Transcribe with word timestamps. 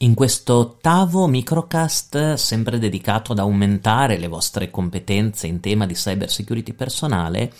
In 0.00 0.14
questo 0.14 0.54
ottavo 0.54 1.26
microcast, 1.26 2.34
sempre 2.34 2.78
dedicato 2.78 3.32
ad 3.32 3.40
aumentare 3.40 4.16
le 4.16 4.28
vostre 4.28 4.70
competenze 4.70 5.46
in 5.46 5.60
tema 5.60 5.86
di 5.86 5.94
cyber 5.94 6.30
security 6.30 6.72
personale, 6.72 7.52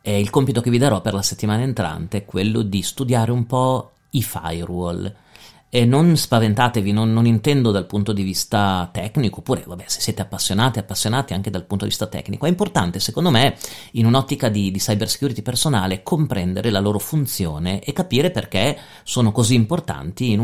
eh, 0.00 0.18
il 0.18 0.30
compito 0.30 0.60
che 0.60 0.70
vi 0.70 0.78
darò 0.78 1.00
per 1.00 1.14
la 1.14 1.22
settimana 1.22 1.62
entrante 1.62 2.18
è 2.18 2.24
quello 2.24 2.62
di 2.62 2.82
studiare 2.82 3.30
un 3.32 3.46
po' 3.46 3.92
i 4.10 4.22
firewall. 4.22 5.14
E 5.74 5.84
non 5.84 6.16
spaventatevi, 6.16 6.92
non, 6.92 7.12
non, 7.12 7.26
intendo 7.26 7.72
dal 7.72 7.86
punto 7.86 8.12
di 8.12 8.22
vista 8.22 8.88
tecnico, 8.92 9.40
oppure 9.40 9.64
vabbè, 9.66 9.82
se 9.88 10.00
siete 10.00 10.22
appassionati, 10.22 10.78
appassionati 10.78 11.34
anche 11.34 11.50
dal 11.50 11.64
punto 11.64 11.82
di 11.82 11.90
vista 11.90 12.06
tecnico. 12.06 12.46
È 12.46 12.48
importante, 12.48 13.00
secondo 13.00 13.30
me, 13.30 13.56
in 13.94 14.06
un'ottica 14.06 14.48
di, 14.48 14.70
di 14.70 14.78
cyber 14.78 15.08
security 15.08 15.42
personale, 15.42 16.04
comprendere 16.04 16.70
la 16.70 16.78
loro 16.78 17.00
funzione 17.00 17.82
e 17.82 17.92
capire 17.92 18.30
perché 18.30 18.78
sono 19.02 19.32
così 19.32 19.56
importanti 19.56 20.38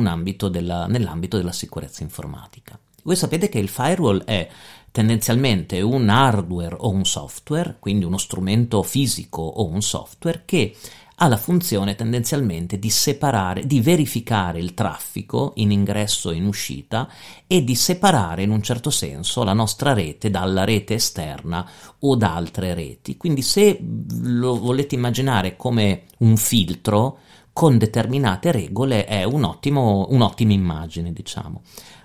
della, 0.51 0.89
nell'ambito 0.89 1.37
della 1.37 1.53
sicurezza 1.53 2.03
informatica. 2.03 2.77
Voi 3.05 3.15
sapete 3.15 3.49
che 3.49 3.61
il 3.61 3.69
firewall 3.69 4.25
è 4.25 4.49
tendenzialmente 4.91 5.81
un 5.81 6.09
hardware 6.09 6.75
o 6.77 6.91
un 6.91 7.05
software, 7.05 7.77
quindi 7.79 8.05
uno 8.05 8.19
strumento 8.19 8.83
fisico 8.83 9.43
o 9.43 9.69
un 9.69 9.81
software 9.81 10.43
che 10.45 10.75
ha 11.23 11.29
la 11.29 11.37
funzione 11.37 11.95
tendenzialmente 11.95 12.79
di 12.79 12.89
separare, 12.89 13.67
di 13.67 13.83
verificare 13.83 14.59
il 14.59 14.73
traffico 14.73 15.53
in 15.57 15.71
ingresso 15.71 16.31
e 16.31 16.37
in 16.37 16.47
uscita 16.47 17.09
e 17.47 17.63
di 17.63 17.75
separare 17.75 18.43
in 18.43 18.51
un 18.51 18.63
certo 18.63 18.89
senso 18.89 19.45
la 19.45 19.53
nostra 19.53 19.93
rete 19.93 20.31
dalla 20.31 20.65
rete 20.65 20.95
esterna 20.95 21.69
o 21.99 22.17
da 22.17 22.35
altre 22.35 22.73
reti. 22.73 23.19
Quindi 23.19 23.43
se 23.43 23.79
lo 24.23 24.59
volete 24.59 24.95
immaginare 24.95 25.57
come 25.57 26.05
un 26.19 26.39
filtro 26.39 27.19
con 27.53 27.77
determinate 27.77 28.51
regole 28.51 29.05
è 29.05 29.23
un 29.25 29.45
ottimo, 29.45 30.07
un'ottima 30.09 30.53
immagine, 30.53 31.13
diciamo. 31.13 31.61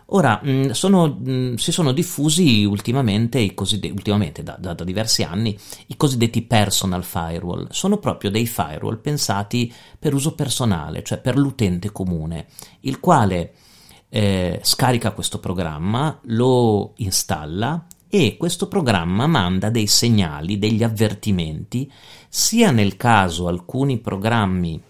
Ora, 0.09 0.39
mm, 0.45 0.69
sono, 0.69 1.17
mm, 1.19 1.55
si 1.55 1.71
sono 1.71 1.91
diffusi 1.91 2.63
ultimamente, 2.63 3.39
i 3.39 3.55
cosiddetti, 3.55 3.93
ultimamente 3.93 4.43
da, 4.43 4.55
da, 4.59 4.73
da, 4.73 4.83
diversi 4.83 5.23
anni, 5.23 5.57
i 5.87 5.97
cosiddetti 5.97 6.43
personal 6.43 7.03
firewall. 7.03 7.67
Sono 7.71 7.97
proprio 7.97 8.29
dei 8.29 8.45
firewall 8.45 9.01
pensati 9.01 9.73
per 9.97 10.13
uso 10.13 10.35
personale, 10.35 11.03
cioè 11.03 11.17
per 11.19 11.37
l'utente 11.37 11.91
comune, 11.91 12.47
il 12.81 12.99
quale 12.99 13.53
eh, 14.09 14.59
scarica 14.61 15.11
questo 15.11 15.39
programma, 15.39 16.19
lo 16.25 16.93
installa 16.97 17.87
e 18.07 18.37
questo 18.37 18.67
programma 18.67 19.25
manda 19.25 19.69
dei 19.71 19.87
segnali, 19.87 20.59
degli 20.59 20.83
avvertimenti, 20.83 21.91
sia 22.29 22.69
nel 22.69 22.95
caso 22.95 23.47
alcuni 23.47 23.97
programmi 23.97 24.81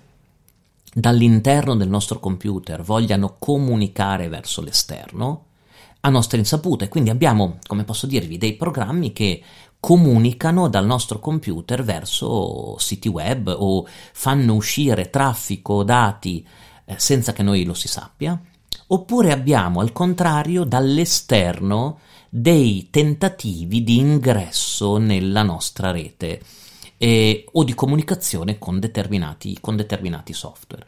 dall'interno 0.98 1.76
del 1.76 1.90
nostro 1.90 2.22
computer 2.22 2.82
vogliano 2.82 3.36
comunicare 3.38 4.30
verso 4.30 4.62
l'esterno, 4.62 5.48
a 6.00 6.10
nostra 6.10 6.38
insaputa. 6.38 6.86
E 6.86 6.88
quindi 6.88 7.10
abbiamo, 7.10 7.58
come 7.68 7.84
posso 7.84 8.08
dirvi, 8.08 8.38
dei 8.38 8.54
programmi 8.54 9.12
che 9.12 9.44
comunicano 9.78 10.70
dal 10.70 10.86
nostro 10.86 11.20
computer 11.20 11.84
verso 11.84 12.78
siti 12.80 13.10
web 13.10 13.54
o 13.58 13.86
fanno 14.14 14.54
uscire 14.54 15.10
traffico, 15.10 15.84
dati 15.84 16.48
eh, 16.86 16.96
senza 16.98 17.34
che 17.34 17.44
noi 17.44 17.66
lo 17.66 17.73
si 17.73 17.90
sappia. 17.90 18.40
Oppure 18.88 19.34
abbiamo 19.34 19.82
al 19.82 19.92
contrario 19.92 20.64
dall'esterno 20.64 22.00
dei 22.30 22.88
tentativi 22.90 23.84
di 23.84 23.98
ingresso 23.98 24.96
nella 24.96 25.44
nostra 25.44 25.92
rete 25.92 26.40
eh, 26.98 27.46
o 27.52 27.64
di 27.64 27.74
comunicazione 27.74 28.58
con 28.58 28.80
determinati, 28.80 29.58
con 29.60 29.76
determinati 29.76 30.34
software. 30.34 30.86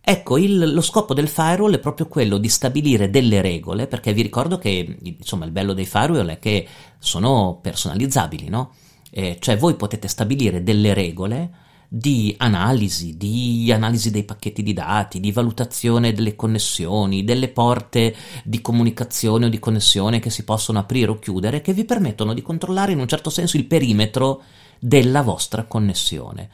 Ecco, 0.00 0.38
il, 0.38 0.72
lo 0.72 0.80
scopo 0.80 1.12
del 1.12 1.28
firewall 1.28 1.74
è 1.74 1.78
proprio 1.78 2.06
quello 2.06 2.38
di 2.38 2.48
stabilire 2.48 3.10
delle 3.10 3.42
regole, 3.42 3.86
perché 3.86 4.14
vi 4.14 4.22
ricordo 4.22 4.56
che 4.56 4.96
insomma, 5.02 5.44
il 5.44 5.50
bello 5.50 5.74
dei 5.74 5.84
firewall 5.84 6.28
è 6.28 6.38
che 6.38 6.66
sono 6.98 7.58
personalizzabili, 7.60 8.48
no? 8.48 8.72
Eh, 9.10 9.36
cioè 9.38 9.58
voi 9.58 9.74
potete 9.74 10.08
stabilire 10.08 10.62
delle 10.62 10.94
regole 10.94 11.50
di 11.90 12.34
analisi, 12.38 13.16
di 13.16 13.70
analisi 13.72 14.10
dei 14.10 14.24
pacchetti 14.24 14.62
di 14.62 14.74
dati, 14.74 15.20
di 15.20 15.32
valutazione 15.32 16.12
delle 16.12 16.36
connessioni, 16.36 17.24
delle 17.24 17.48
porte 17.48 18.14
di 18.44 18.60
comunicazione 18.60 19.46
o 19.46 19.48
di 19.48 19.58
connessione 19.58 20.20
che 20.20 20.28
si 20.28 20.44
possono 20.44 20.78
aprire 20.78 21.10
o 21.10 21.18
chiudere, 21.18 21.62
che 21.62 21.72
vi 21.72 21.86
permettono 21.86 22.34
di 22.34 22.42
controllare 22.42 22.92
in 22.92 22.98
un 22.98 23.08
certo 23.08 23.30
senso 23.30 23.56
il 23.56 23.64
perimetro 23.64 24.42
della 24.78 25.22
vostra 25.22 25.64
connessione. 25.64 26.50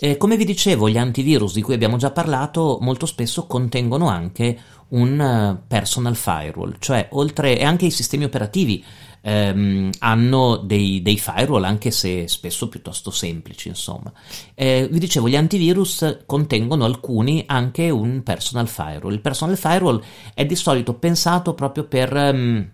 Eh, 0.00 0.16
come 0.16 0.36
vi 0.36 0.44
dicevo, 0.44 0.88
gli 0.88 0.96
antivirus 0.96 1.52
di 1.54 1.62
cui 1.62 1.74
abbiamo 1.74 1.96
già 1.96 2.12
parlato 2.12 2.78
molto 2.80 3.04
spesso 3.04 3.46
contengono 3.46 4.08
anche 4.08 4.56
un 4.90 5.18
uh, 5.18 5.66
personal 5.66 6.14
firewall, 6.14 6.76
cioè 6.78 7.08
oltre 7.12 7.58
e 7.58 7.64
anche 7.64 7.86
i 7.86 7.90
sistemi 7.90 8.24
operativi 8.24 8.82
ehm, 9.20 9.90
hanno 9.98 10.56
dei, 10.56 11.02
dei, 11.02 11.18
firewall, 11.18 11.64
anche 11.64 11.90
se 11.90 12.28
spesso 12.28 12.68
piuttosto 12.68 13.10
semplici, 13.10 13.68
insomma. 13.68 14.12
Eh, 14.54 14.88
vi 14.90 14.98
dicevo, 14.98 15.28
gli 15.28 15.36
antivirus 15.36 16.22
contengono 16.26 16.84
alcuni 16.84 17.44
anche 17.46 17.90
un 17.90 18.22
personal 18.22 18.68
firewall. 18.68 19.12
Il 19.12 19.20
personal 19.20 19.56
firewall 19.56 20.02
è 20.34 20.46
di 20.46 20.56
solito 20.56 20.94
pensato 20.94 21.54
proprio 21.54 21.84
per 21.84 22.12
um, 22.12 22.70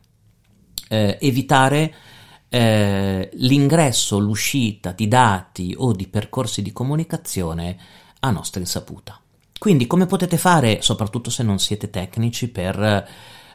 eh, 0.89 1.19
evitare 1.21 1.95
eh, 2.55 3.31
l'ingresso, 3.33 4.21
l'uscita 4.21 4.93
di 4.93 5.09
dati 5.09 5.75
o 5.77 5.93
di 5.93 6.07
percorsi 6.07 6.63
di 6.63 6.71
comunicazione 6.71 7.77
a 8.21 8.31
nostra 8.31 8.61
insaputa. 8.61 9.19
Quindi 9.59 9.89
come 9.89 10.07
potete 10.07 10.37
fare, 10.37 10.81
soprattutto 10.81 11.31
se 11.31 11.43
non 11.43 11.59
siete 11.59 11.91
tecnici, 11.91 12.49
per 12.51 13.09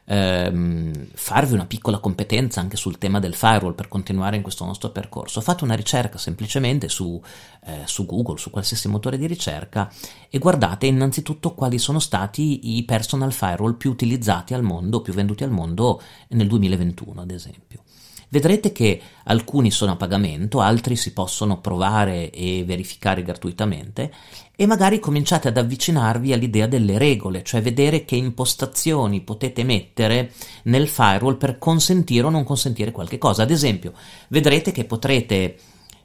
ehm, 0.04 1.08
farvi 1.14 1.54
una 1.54 1.66
piccola 1.66 2.00
competenza 2.00 2.60
anche 2.60 2.76
sul 2.76 2.98
tema 2.98 3.20
del 3.20 3.36
firewall 3.36 3.74
per 3.74 3.88
continuare 3.88 4.36
in 4.36 4.42
questo 4.42 4.66
nostro 4.66 4.90
percorso? 4.90 5.40
Fate 5.40 5.64
una 5.64 5.76
ricerca 5.76 6.18
semplicemente 6.18 6.90
su, 6.90 7.22
eh, 7.68 7.84
su 7.86 8.06
Google, 8.06 8.38
su 8.38 8.50
qualsiasi 8.50 8.90
motore 8.90 9.18
di 9.18 9.28
ricerca 9.28 9.90
e 10.30 10.40
guardate 10.40 10.88
innanzitutto 10.88 11.54
quali 11.54 11.78
sono 11.78 12.00
stati 12.00 12.76
i 12.78 12.84
personal 12.84 13.32
firewall 13.32 13.78
più 13.78 13.92
utilizzati 13.92 14.54
al 14.54 14.64
mondo, 14.64 15.02
più 15.02 15.14
venduti 15.14 15.46
al 15.46 15.52
mondo 15.52 16.02
nel 16.30 16.48
2021 16.48 17.22
ad 17.22 17.32
esempio. 17.32 17.84
Vedrete 18.32 18.72
che 18.72 19.02
alcuni 19.24 19.72
sono 19.72 19.94
a 19.94 19.96
pagamento, 19.96 20.60
altri 20.60 20.96
si 20.96 21.14
possono 21.14 21.60
provare 21.62 22.30
e 22.30 22.64
verificare 22.64 23.24
gratuitamente 23.24 24.14
e 24.56 24.68
magari 24.68 25.00
cominciate 25.00 25.48
ad 25.48 25.58
avvicinarvi 25.58 26.32
all'idea 26.32 26.68
delle 26.68 27.00
regole, 27.00 27.44
cioè 27.44 27.62
vedere 27.62 28.06
che 28.06 28.16
impostazioni 28.16 29.22
potete 29.22 29.64
mettere 29.64 30.32
nel 30.64 30.88
firewall 30.88 31.38
per 31.38 31.58
consentire 31.58 32.28
o 32.28 32.30
non 32.30 32.44
consentire 32.44 32.92
qualche 32.92 33.18
cosa. 33.18 33.42
Ad 33.42 33.52
esempio, 33.52 33.94
vedrete 34.28 34.72
che 34.72 34.86
potrete 34.86 35.58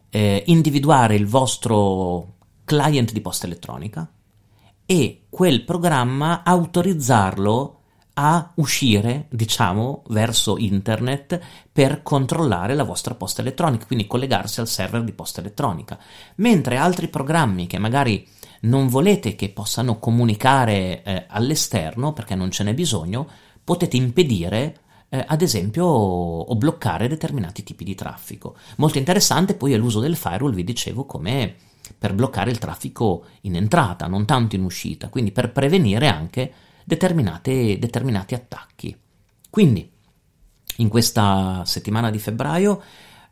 eh, 0.09 0.43
individuare 0.47 1.17
il 1.17 1.27
vostro 1.27 2.37
client 2.65 3.13
di 3.13 3.21
posta 3.21 3.45
elettronica 3.45 4.11
e 4.87 5.25
quel 5.29 5.63
programma 5.65 6.43
autorizzarlo 6.43 7.74
a 8.15 8.53
uscire, 8.57 9.27
diciamo, 9.31 10.05
verso 10.09 10.57
internet 10.57 11.41
per 11.73 12.03
controllare 12.03 12.75
la 12.75 12.85
vostra 12.85 13.15
posta 13.15 13.41
elettronica, 13.41 13.87
quindi 13.87 14.07
collegarsi 14.07 14.61
al 14.61 14.69
server 14.69 15.03
di 15.03 15.13
posta 15.13 15.41
elettronica. 15.41 15.99
Mentre 16.37 16.77
altri 16.77 17.09
programmi 17.09 17.67
che 17.67 17.79
magari 17.79 18.27
non 18.63 18.89
volete 18.89 19.35
che 19.35 19.51
possano 19.51 19.99
comunicare 19.99 21.03
eh, 21.03 21.25
all'esterno 21.29 22.13
perché 22.13 22.35
non 22.35 22.51
ce 22.51 22.65
n'è 22.65 22.75
bisogno, 22.75 23.29
potete 23.63 23.97
impedire 23.97 24.79
eh, 25.09 25.25
ad 25.27 25.43
esempio 25.43 25.85
o 25.85 26.55
bloccare 26.55 27.09
determinati 27.09 27.63
tipi 27.63 27.85
di 27.85 27.95
traffico. 27.95 28.57
Molto 28.77 28.99
interessante 28.99 29.55
poi 29.55 29.73
è 29.73 29.77
l'uso 29.77 30.01
del 30.01 30.17
firewall, 30.17 30.55
vi 30.55 30.65
dicevo, 30.65 31.05
come 31.05 31.57
per 31.99 32.15
bloccare 32.15 32.51
il 32.51 32.59
traffico 32.59 33.27
in 33.43 33.57
entrata, 33.57 34.07
non 34.07 34.25
tanto 34.25 34.57
in 34.57 34.63
uscita, 34.63 35.09
quindi 35.09 35.33
per 35.33 35.53
prevenire 35.53 36.09
anche 36.09 36.53
determinati 36.85 38.35
attacchi. 38.35 38.97
Quindi, 39.51 39.91
in 40.77 40.89
questa 40.89 41.63
settimana 41.65 42.11
di 42.11 42.19
febbraio, 42.19 42.83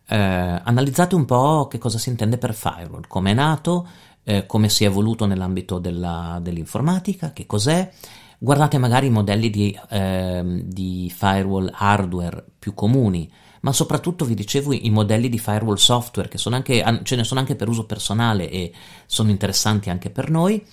eh, 0.07 0.17
analizzate 0.17 1.15
un 1.15 1.25
po' 1.25 1.67
che 1.69 1.79
cosa 1.79 1.99
si 1.99 2.09
intende 2.09 2.39
per 2.39 2.55
firewall, 2.55 3.07
come 3.07 3.31
è 3.31 3.35
nato, 3.35 3.87
eh, 4.25 4.47
come 4.47 4.69
si 4.69 4.85
è 4.85 4.87
evoluto 4.87 5.27
nell'ambito 5.27 5.79
della, 5.79 6.39
dell'informatica, 6.43 7.33
che 7.33 7.47
cos'è. 7.47 7.91
Guardate 8.39 8.79
magari 8.79 9.07
i 9.07 9.11
modelli 9.11 9.51
di, 9.51 9.79
eh, 9.91 10.63
di 10.65 11.13
firewall 11.15 11.71
hardware 11.73 12.45
più 12.59 12.75
comuni, 12.75 13.31
ma 13.61 13.73
soprattutto 13.73 14.25
vi 14.25 14.35
dicevo 14.35 14.73
i 14.73 14.91
modelli 14.91 15.29
di 15.29 15.39
firewall 15.39 15.77
software 15.77 16.29
che 16.29 16.39
anche, 16.51 17.01
ce 17.05 17.17
ne 17.17 17.25
sono 17.25 17.39
anche 17.39 17.55
per 17.55 17.69
uso 17.69 17.87
personale 17.87 18.51
e 18.51 18.73
sono 19.07 19.31
interessanti 19.31 19.91
anche 19.91 20.11
per 20.11 20.31
noi. 20.31 20.65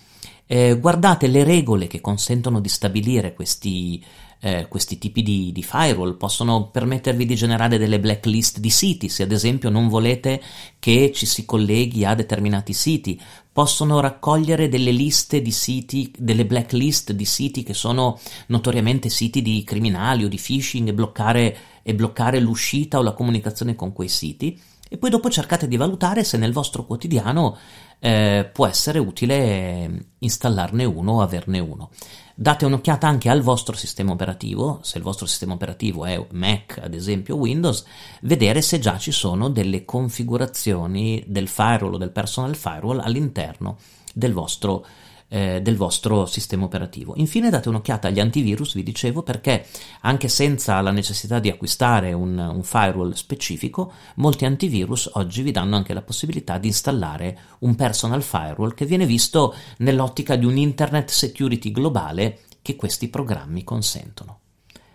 Eh, 0.52 0.80
guardate 0.80 1.28
le 1.28 1.44
regole 1.44 1.86
che 1.86 2.02
consentono 2.02 2.60
di 2.60 2.70
stabilire 2.70 3.36
questi, 3.36 4.04
eh, 4.40 4.66
questi 4.68 4.98
tipi 4.98 5.22
di, 5.22 5.52
di, 5.52 5.62
firewall, 5.62 6.18
possono 6.18 6.70
permettervi 6.72 7.24
di 7.24 7.36
generare 7.36 7.78
delle 7.78 8.00
blacklist 8.00 8.58
di 8.58 8.72
siti, 8.72 9.10
se 9.10 9.22
ad 9.22 9.32
esempio 9.32 9.70
non 9.70 9.88
volete 9.88 10.42
che 10.80 11.12
ci 11.14 11.28
si 11.28 11.46
colleghi 11.46 12.04
a 12.04 12.16
determinati 12.16 12.74
siti, 12.74 13.22
possono 13.54 14.00
raccogliere 14.00 14.70
delle 14.70 14.90
liste 14.90 15.40
di 15.44 15.52
siti, 15.52 16.12
delle 16.18 16.48
blacklist 16.48 17.12
di 17.12 17.26
siti 17.26 17.62
che 17.62 17.76
sono 17.76 18.20
notoriamente 18.48 19.10
siti 19.10 19.44
di 19.44 19.64
criminali 19.64 20.24
o 20.24 20.28
di 20.28 20.42
phishing 20.44 20.88
e 20.88 20.94
bloccare, 20.96 21.58
e 21.84 21.94
bloccare 21.94 22.40
l'uscita 22.40 22.98
o 22.98 23.04
la 23.04 23.14
comunicazione 23.14 23.76
con 23.76 23.94
quei 23.94 24.10
siti 24.10 24.60
e 24.90 24.98
poi 24.98 25.12
dopo 25.12 25.30
cercate 25.30 25.68
di 25.68 25.78
valutare 25.78 26.24
se 26.24 26.36
nel 26.38 26.52
vostro 26.52 26.84
quotidiano 26.84 27.56
eh, 28.00 28.50
può 28.52 28.66
essere 28.66 28.98
utile 28.98 30.08
installarne 30.18 30.84
uno 30.84 31.14
o 31.14 31.22
averne 31.22 31.60
uno. 31.60 31.92
Date 32.34 32.66
un'occhiata 32.66 33.08
anche 33.08 33.30
al 33.30 33.42
vostro 33.42 33.76
sistema 33.76 34.12
operativo, 34.12 34.80
se 34.82 34.98
il 34.98 35.04
vostro 35.04 35.28
sistema 35.28 35.54
operativo 35.54 36.06
è 36.06 36.26
Mac, 36.32 36.80
ad 36.82 36.94
esempio 36.94 37.36
Windows, 37.36 37.86
vedere 38.22 38.62
se 38.62 38.80
già 38.80 38.98
ci 38.98 39.12
sono 39.12 39.50
delle 39.50 39.86
configurazioni 39.86 41.24
del 41.28 41.48
firewall 41.48 41.96
o 41.96 41.98
del 41.98 42.12
personal 42.12 42.56
firewall 42.56 43.00
all'interno 43.00 43.78
del 44.14 44.34
vostro 44.34 44.86
eh, 45.30 45.62
del 45.62 45.78
vostro 45.78 46.26
sistema 46.26 46.66
operativo. 46.66 47.14
Infine 47.16 47.50
date 47.50 47.70
un'occhiata 47.70 48.08
agli 48.08 48.20
antivirus, 48.20 48.74
vi 48.74 48.84
dicevo, 48.84 49.24
perché 49.24 49.66
anche 50.02 50.28
senza 50.28 50.82
la 50.82 50.92
necessità 50.92 51.40
di 51.40 51.50
acquistare 51.50 52.12
un, 52.14 52.38
un 52.38 52.64
firewall 52.64 53.14
specifico, 53.14 53.94
molti 54.16 54.46
antivirus 54.46 55.10
oggi 55.14 55.42
vi 55.42 55.52
danno 55.52 55.76
anche 55.76 55.94
la 55.94 56.02
possibilità 56.02 56.58
di 56.58 56.68
installare 56.68 57.38
un 57.60 57.76
personal 57.76 58.24
firewall 58.24 58.74
che 58.74 58.86
viene 58.86 59.06
visto 59.06 59.56
nell'ottica 59.78 60.36
di 60.36 60.46
un 60.46 60.58
internet 60.58 61.10
security 61.10 61.72
globale 61.72 62.40
che 62.62 62.76
questi 62.76 63.08
programmi 63.08 63.64
consentono. 63.64 64.40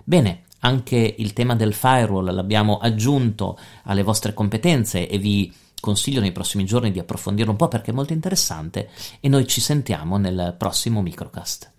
Bene, 0.03 0.43
anche 0.61 1.15
il 1.19 1.33
tema 1.33 1.55
del 1.55 1.75
firewall 1.75 2.33
l'abbiamo 2.33 2.79
aggiunto 2.79 3.59
alle 3.85 4.03
vostre 4.03 4.35
competenze 4.35 5.09
e 5.09 5.19
vi 5.19 5.53
consiglio 5.85 6.21
nei 6.21 6.33
prossimi 6.33 6.65
giorni 6.65 6.91
di 6.91 6.99
approfondirlo 6.99 7.51
un 7.51 7.59
po' 7.59 7.69
perché 7.69 7.91
è 7.91 7.95
molto 7.95 8.15
interessante 8.15 8.89
e 9.21 9.29
noi 9.29 9.47
ci 9.47 9.61
sentiamo 9.61 10.17
nel 10.17 10.55
prossimo 10.57 11.03
microcast. 11.03 11.73